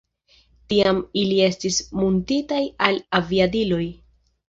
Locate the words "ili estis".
1.25-1.79